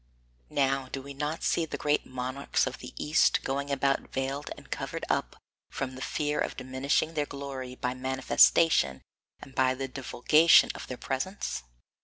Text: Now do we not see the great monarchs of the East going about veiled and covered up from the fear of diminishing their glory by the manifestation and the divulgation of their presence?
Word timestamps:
Now 0.49 0.89
do 0.91 0.99
we 0.99 1.13
not 1.13 1.43
see 1.43 1.63
the 1.67 1.77
great 1.77 2.07
monarchs 2.07 2.65
of 2.65 2.79
the 2.79 2.91
East 2.97 3.43
going 3.43 3.69
about 3.69 4.11
veiled 4.11 4.49
and 4.57 4.71
covered 4.71 5.05
up 5.11 5.35
from 5.69 5.93
the 5.93 6.01
fear 6.01 6.39
of 6.39 6.57
diminishing 6.57 7.13
their 7.13 7.27
glory 7.27 7.75
by 7.75 7.93
the 7.93 7.99
manifestation 7.99 9.03
and 9.41 9.53
the 9.55 9.87
divulgation 9.87 10.71
of 10.73 10.87
their 10.87 10.97
presence? 10.97 11.61